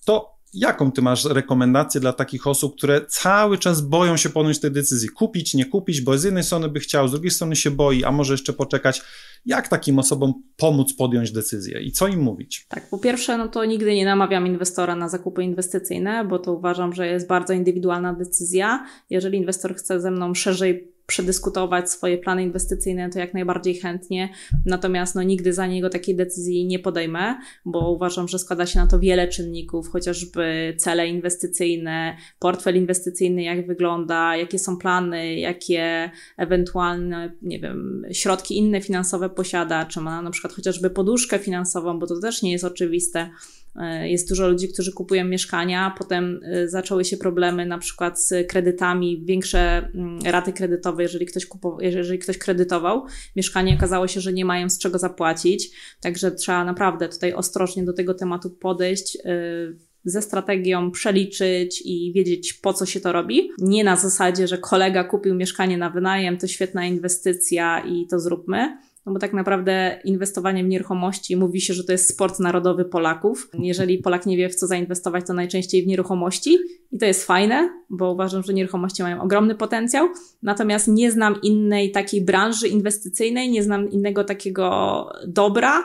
[0.05, 4.71] to Jaką ty masz rekomendację dla takich osób, które cały czas boją się podjąć tej
[4.71, 5.09] decyzji?
[5.09, 8.13] Kupić, nie kupić, bo z jednej strony by chciał, z drugiej strony się boi, a
[8.13, 9.03] może jeszcze poczekać.
[9.47, 12.67] Jak takim osobom pomóc podjąć decyzję i co im mówić?
[12.69, 16.93] Tak, po pierwsze, no to nigdy nie namawiam inwestora na zakupy inwestycyjne, bo to uważam,
[16.93, 18.87] że jest bardzo indywidualna decyzja.
[19.11, 24.29] Jeżeli inwestor chce ze mną szerzej przedyskutować swoje plany inwestycyjne, to jak najbardziej chętnie.
[24.67, 28.87] Natomiast no, nigdy za niego takiej decyzji nie podejmę, bo uważam, że składa się na
[28.87, 37.33] to wiele czynników, chociażby cele inwestycyjne, portfel inwestycyjny, jak wygląda, jakie są plany, jakie ewentualne,
[37.43, 42.21] nie wiem, środki inne finansowe posiada, czy ma na przykład chociażby poduszkę finansową, bo to
[42.21, 43.31] też nie jest oczywiste.
[43.77, 48.49] E, jest dużo ludzi, którzy kupują mieszkania, potem e, zaczęły się problemy na przykład z
[48.49, 53.07] kredytami, większe mm, raty kredytowe, jeżeli ktoś, kupował, jeżeli ktoś kredytował
[53.37, 57.93] mieszkanie, okazało się, że nie mają z czego zapłacić, także trzeba naprawdę tutaj ostrożnie do
[57.93, 63.51] tego tematu podejść e, ze strategią przeliczyć i wiedzieć, po co się to robi.
[63.59, 68.79] Nie na zasadzie, że kolega kupił mieszkanie na wynajem, to świetna inwestycja i to zróbmy
[69.07, 73.51] no bo tak naprawdę inwestowanie w nieruchomości mówi się, że to jest sport narodowy Polaków.
[73.59, 76.59] Jeżeli Polak nie wie, w co zainwestować, to najczęściej w nieruchomości
[76.93, 80.09] i to jest fajne, bo uważam, że nieruchomości mają ogromny potencjał.
[80.43, 85.85] Natomiast nie znam innej takiej branży inwestycyjnej, nie znam innego takiego dobra,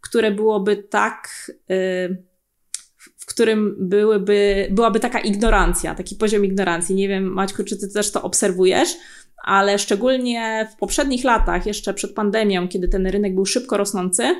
[0.00, 1.28] które byłoby tak.
[1.68, 2.32] Yy,
[3.16, 6.94] w którym byłyby, byłaby taka ignorancja, taki poziom ignorancji.
[6.94, 8.96] Nie wiem, Maćku, czy ty też to obserwujesz,
[9.42, 14.34] ale szczególnie w poprzednich latach, jeszcze przed pandemią, kiedy ten rynek był szybko rosnący,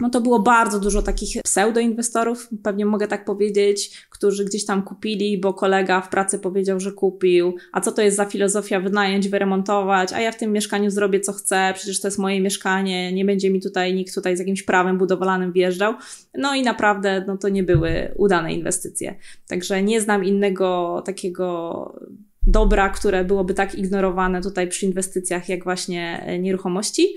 [0.00, 5.40] no to było bardzo dużo takich pseudoinwestorów, pewnie mogę tak powiedzieć, którzy gdzieś tam kupili,
[5.40, 7.54] bo kolega w pracy powiedział, że kupił.
[7.72, 11.32] A co to jest za filozofia wynająć, wyremontować, a ja w tym mieszkaniu zrobię co
[11.32, 14.98] chcę, przecież to jest moje mieszkanie, nie będzie mi tutaj nikt tutaj z jakimś prawem
[14.98, 15.94] budowlanym wjeżdżał.
[16.34, 19.16] No i naprawdę no to nie były udane inwestycje.
[19.48, 22.00] Także nie znam innego takiego
[22.46, 27.08] dobra, które byłoby tak ignorowane tutaj przy inwestycjach, jak właśnie e, nieruchomości.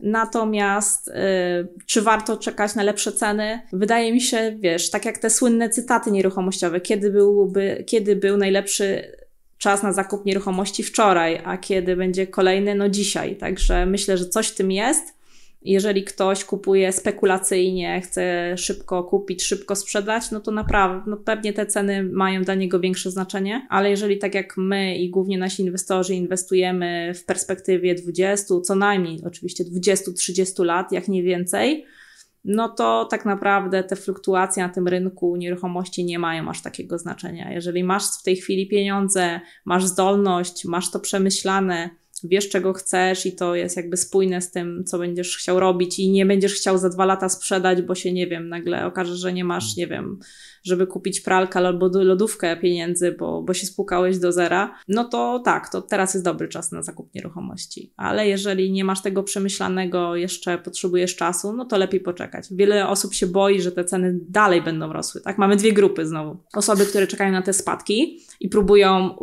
[0.00, 1.12] Natomiast y,
[1.86, 3.60] czy warto czekać na lepsze ceny?
[3.72, 9.02] Wydaje mi się, wiesz, tak jak te słynne cytaty nieruchomościowe, kiedy byłby, kiedy był najlepszy
[9.58, 13.36] czas na zakup nieruchomości wczoraj, a kiedy będzie kolejny, no dzisiaj.
[13.36, 15.21] Także myślę, że coś w tym jest.
[15.64, 21.66] Jeżeli ktoś kupuje spekulacyjnie, chce szybko kupić, szybko sprzedać, no to naprawdę, no pewnie te
[21.66, 26.14] ceny mają dla niego większe znaczenie, ale jeżeli tak jak my i głównie nasi inwestorzy
[26.14, 31.86] inwestujemy w perspektywie 20, co najmniej oczywiście 20-30 lat, jak nie więcej,
[32.44, 37.52] no to tak naprawdę te fluktuacje na tym rynku nieruchomości nie mają aż takiego znaczenia.
[37.52, 41.90] Jeżeli masz w tej chwili pieniądze, masz zdolność, masz to przemyślane,
[42.24, 46.10] wiesz czego chcesz i to jest jakby spójne z tym, co będziesz chciał robić i
[46.10, 49.44] nie będziesz chciał za dwa lata sprzedać, bo się, nie wiem, nagle okaże, że nie
[49.44, 50.18] masz, nie wiem,
[50.62, 55.68] żeby kupić pralkę albo lodówkę pieniędzy, bo, bo się spłukałeś do zera, no to tak,
[55.68, 57.92] to teraz jest dobry czas na zakup nieruchomości.
[57.96, 62.46] Ale jeżeli nie masz tego przemyślanego, jeszcze potrzebujesz czasu, no to lepiej poczekać.
[62.50, 65.38] Wiele osób się boi, że te ceny dalej będą rosły, tak?
[65.38, 66.36] Mamy dwie grupy znowu.
[66.54, 69.16] Osoby, które czekają na te spadki i próbują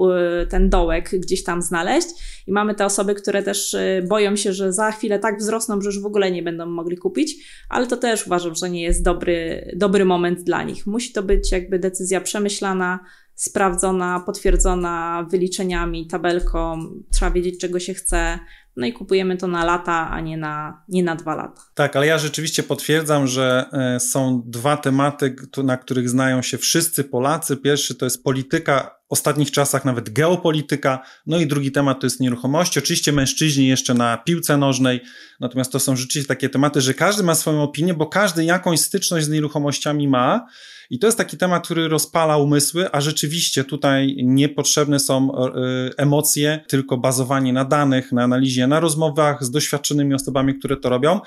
[0.43, 2.08] y, ten dołek gdzieś tam znaleźć
[2.47, 5.89] i mamy te osoby, które też y, boją się, że za chwilę tak wzrosną, że
[5.89, 7.36] już w ogóle nie będą mogli kupić,
[7.69, 10.88] ale to też uważam, że nie jest dobry, dobry moment dla nich.
[10.88, 13.00] Musi to być jakby decyzja przemyślana,
[13.36, 18.39] sprawdzona, potwierdzona wyliczeniami, tabelką, trzeba wiedzieć, czego się chce.
[18.76, 21.62] No i kupujemy to na lata, a nie na, nie na dwa lata.
[21.74, 27.04] Tak, ale ja rzeczywiście potwierdzam, że e, są dwa tematy, na których znają się wszyscy
[27.04, 27.58] Polacy.
[27.58, 32.80] Pierwszy to jest polityka ostatnich czasach nawet geopolityka, no i drugi temat to jest nieruchomości.
[32.80, 35.02] Oczywiście mężczyźni jeszcze na piłce nożnej,
[35.39, 39.26] natomiast to są rzeczywiście takie tematy, że każdy ma swoją opinię, bo każdy jakąś styczność
[39.26, 40.48] z nieruchomościami ma.
[40.89, 45.52] I to jest taki temat, który rozpala umysły, a rzeczywiście tutaj niepotrzebne są e,
[45.97, 51.19] emocje, tylko bazowanie na danych, na analizie, na rozmowach z doświadczonymi osobami, które to robią.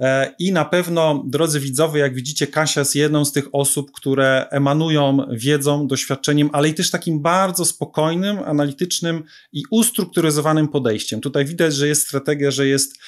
[0.00, 4.46] E, I na pewno, drodzy widzowie, jak widzicie, Kasia jest jedną z tych osób, które
[4.50, 11.20] emanują wiedzą, doświadczeniem, ale i też takim bardzo spokojnym, analitycznym i ustrukturyzowanym podejściem.
[11.20, 12.98] Tutaj widać, że jest strategia, że jest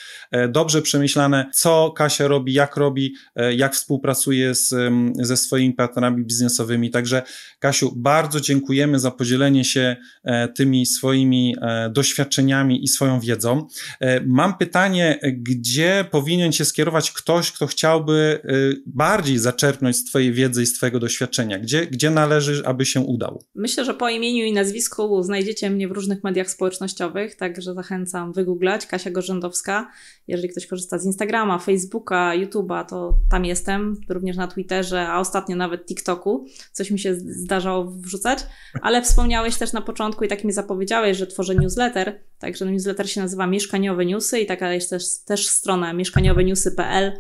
[0.49, 3.15] dobrze przemyślane, co Kasia robi, jak robi,
[3.57, 4.75] jak współpracuje z,
[5.21, 6.91] ze swoimi partnerami biznesowymi.
[6.91, 7.23] Także
[7.59, 13.67] Kasiu, bardzo dziękujemy za podzielenie się e, tymi swoimi e, doświadczeniami i swoją wiedzą.
[14.01, 18.41] E, mam pytanie, gdzie powinien się skierować ktoś, kto chciałby
[18.87, 21.59] bardziej zaczerpnąć z Twojej wiedzy i z Twojego doświadczenia?
[21.59, 23.45] Gdzie, gdzie należy, aby się udał?
[23.55, 28.87] Myślę, że po imieniu i nazwisku znajdziecie mnie w różnych mediach społecznościowych, także zachęcam wygooglać
[28.87, 29.91] Kasia Gorzędowska.
[30.29, 35.57] Jeżeli ktoś korzysta z Instagrama, Facebooka, YouTube'a, to tam jestem, również na Twitterze, a ostatnio
[35.57, 36.47] nawet TikToku.
[36.73, 38.39] Coś mi się zdarzało wrzucać,
[38.83, 42.21] ale wspomniałeś też na początku i tak mi zapowiedziałeś, że tworzę newsletter.
[42.39, 47.13] Także newsletter się nazywa Mieszkaniowe Newsy i taka jest też, też strona mieszkanioweniewsy.pl.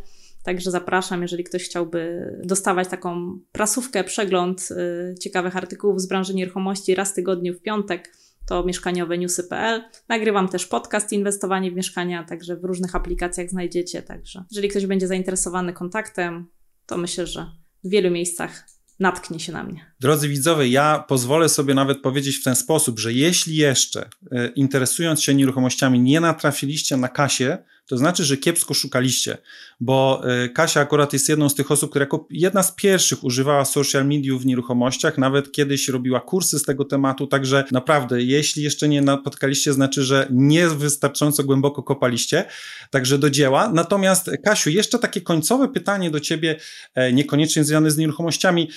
[0.43, 6.95] Także zapraszam, jeżeli ktoś chciałby dostawać taką prasówkę, przegląd y, ciekawych artykułów z branży nieruchomości
[6.95, 8.13] raz w tygodniu w piątek,
[8.47, 9.83] to mieszkanioweniewsy.pl.
[10.09, 14.03] Nagrywam też podcast Inwestowanie w mieszkania, także w różnych aplikacjach znajdziecie.
[14.03, 16.47] Także jeżeli ktoś będzie zainteresowany kontaktem,
[16.87, 17.47] to myślę, że
[17.85, 18.67] w wielu miejscach
[19.01, 19.95] natknie się na mnie.
[20.01, 25.23] Drodzy widzowie, ja pozwolę sobie nawet powiedzieć w ten sposób, że jeśli jeszcze e, interesując
[25.23, 29.39] się nieruchomościami nie natrafiliście na Kasię, to znaczy, że kiepsko szukaliście,
[29.81, 33.65] bo e, Kasia akurat jest jedną z tych osób, która jako jedna z pierwszych używała
[33.65, 38.89] social mediów w nieruchomościach, nawet kiedyś robiła kursy z tego tematu, także naprawdę, jeśli jeszcze
[38.89, 42.45] nie napotkaliście, znaczy, że niewystarczająco głęboko kopaliście,
[42.91, 43.71] także do dzieła.
[43.75, 46.57] Natomiast Kasiu, jeszcze takie końcowe pytanie do ciebie,
[46.95, 48.71] e, niekoniecznie związane z nieruchomościami,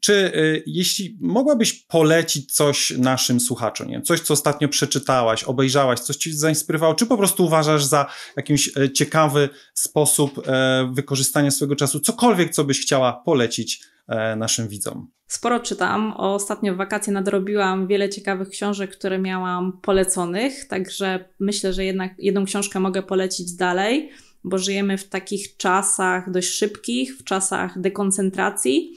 [0.00, 0.30] czy e,
[0.66, 4.02] jeśli mogłabyś polecić coś naszym słuchaczom, nie?
[4.02, 8.92] coś, co ostatnio przeczytałaś, obejrzałaś, coś ci zainspirowało, czy po prostu uważasz za jakiś e,
[8.92, 15.10] ciekawy sposób e, wykorzystania swojego czasu, cokolwiek, co byś chciała polecić e, naszym widzom?
[15.26, 16.12] Sporo czytam.
[16.16, 22.44] Ostatnio w wakacje nadrobiłam wiele ciekawych książek, które miałam poleconych, także myślę, że jednak jedną
[22.44, 24.10] książkę mogę polecić dalej,
[24.44, 28.94] bo żyjemy w takich czasach dość szybkich, w czasach dekoncentracji.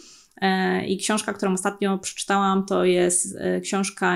[0.88, 4.16] I książka, którą ostatnio przeczytałam, to jest książka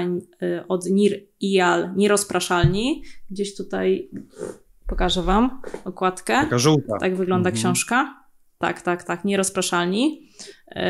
[0.67, 3.03] od Nir Ial, Nierozpraszalni.
[3.29, 4.09] Gdzieś tutaj
[4.91, 6.33] Pokażę Wam okładkę.
[6.33, 6.97] Taka żółta.
[6.99, 7.55] Tak wygląda mhm.
[7.61, 8.23] książka.
[8.57, 10.29] Tak, tak, tak, nierozpraszalni.
[10.75, 10.81] Yy,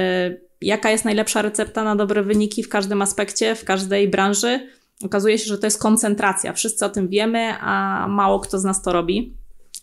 [0.62, 4.68] jaka jest najlepsza recepta na dobre wyniki w każdym aspekcie, w każdej branży?
[5.06, 6.54] Okazuje się, że to jest koncentracja.
[6.54, 9.38] Wszyscy o tym wiemy, a mało kto z nas to robi.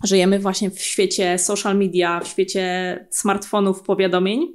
[0.04, 4.52] Żyjemy właśnie w świecie social media, w świecie smartfonów, powiadomień.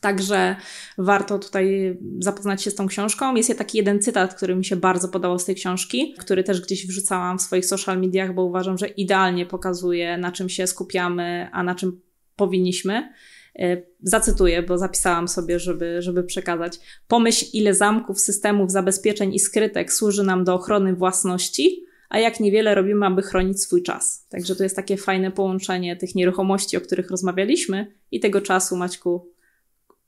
[0.00, 0.56] Także
[0.98, 3.34] warto tutaj zapoznać się z tą książką.
[3.34, 6.86] Jest taki jeden cytat, który mi się bardzo podobał z tej książki, który też gdzieś
[6.86, 11.62] wrzucałam w swoich social mediach, bo uważam, że idealnie pokazuje, na czym się skupiamy, a
[11.62, 12.00] na czym
[12.36, 13.12] powinniśmy.
[13.58, 16.80] E, zacytuję, bo zapisałam sobie, żeby, żeby przekazać.
[17.08, 22.74] Pomyśl, ile zamków, systemów, zabezpieczeń i skrytek służy nam do ochrony własności, a jak niewiele
[22.74, 24.26] robimy, aby chronić swój czas.
[24.28, 29.35] Także to jest takie fajne połączenie tych nieruchomości, o których rozmawialiśmy i tego czasu, Maćku,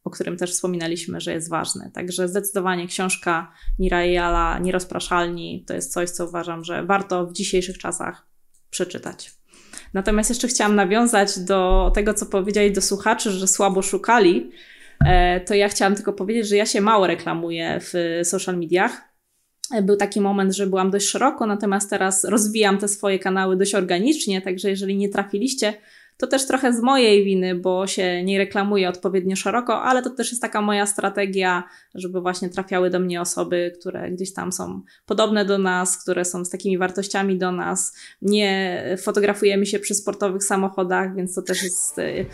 [0.09, 1.91] o którym też wspominaliśmy, że jest ważny.
[1.95, 8.27] Także zdecydowanie książka Nirajala, Nierozpraszalni to jest coś, co uważam, że warto w dzisiejszych czasach
[8.71, 9.31] przeczytać.
[9.95, 14.51] Natomiast jeszcze chciałam nawiązać do tego, co powiedzieli do słuchaczy, że słabo szukali.
[15.07, 19.01] E, to ja chciałam tylko powiedzieć, że ja się mało reklamuję w social mediach.
[19.75, 23.75] E, był taki moment, że byłam dość szeroko, natomiast teraz rozwijam te swoje kanały dość
[23.75, 25.75] organicznie, także jeżeli nie trafiliście,
[26.19, 30.31] to też trochę z mojej winy, bo się nie reklamuję odpowiednio szeroko, ale to też
[30.31, 31.65] jest taka moja strategia,
[31.95, 36.45] żeby właśnie trafiały do mnie osoby, które gdzieś tam są podobne do nas, które są
[36.45, 37.97] z takimi wartościami do nas.
[38.23, 41.99] Nie fotografujemy się przy sportowych samochodach, więc to też jest.
[41.99, 42.27] Y, y,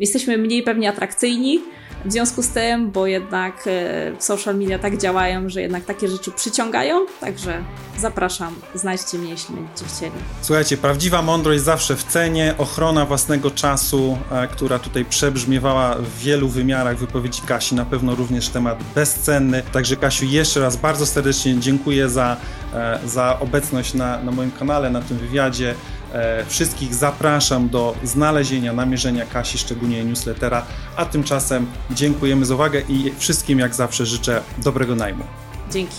[0.00, 1.60] jesteśmy mniej pewnie atrakcyjni
[2.04, 6.30] w związku z tym, bo jednak y, social media tak działają, że jednak takie rzeczy
[6.30, 7.06] przyciągają.
[7.20, 7.64] Także
[7.98, 10.12] zapraszam, znajdźcie mnie, jeśli będziecie chcieli.
[10.42, 16.48] Słuchajcie, prawdziwa mądrość zawsze w cenie, ochrona własnego czasu, e, która tutaj przebrzmiewała w wielu
[16.48, 19.62] wymiarach wypowiedzi Kasi, na pewno również temat bezcenny.
[19.72, 22.36] Także Kasiu, jeszcze raz bardzo serdecznie dziękuję za,
[22.74, 25.74] e, za obecność na, na moim kanale, na tym wywiadzie.
[26.12, 33.12] E, wszystkich zapraszam do znalezienia, namierzenia Kasi, szczególnie newslettera, a tymczasem dziękujemy za uwagę i
[33.18, 35.24] wszystkim jak zawsze życzę dobrego najmu.
[35.70, 35.96] Dzięki.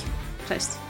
[0.49, 0.88] Cześć.